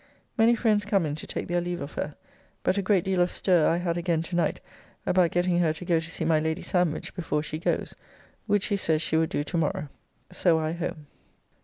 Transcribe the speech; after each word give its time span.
Many 0.35 0.55
friends 0.55 0.83
come 0.83 1.05
in 1.05 1.13
to 1.13 1.27
take 1.27 1.47
their 1.47 1.61
leave 1.61 1.79
of 1.79 1.93
her, 1.93 2.15
but 2.63 2.75
a 2.75 2.81
great 2.81 3.03
deal 3.03 3.21
of 3.21 3.31
stir 3.31 3.67
I 3.67 3.77
had 3.77 3.97
again 3.97 4.23
tonight 4.23 4.59
about 5.05 5.29
getting 5.29 5.59
her 5.59 5.73
to 5.73 5.85
go 5.85 5.99
to 5.99 6.09
see 6.09 6.25
my 6.25 6.39
Lady 6.39 6.63
Sandwich 6.63 7.13
before 7.13 7.43
she 7.43 7.59
goes, 7.59 7.93
which 8.47 8.63
she 8.63 8.77
says 8.77 9.03
she 9.03 9.15
will 9.15 9.27
do 9.27 9.43
tomorrow. 9.43 9.89
So 10.31 10.57
I 10.57 10.71
home. 10.71 11.05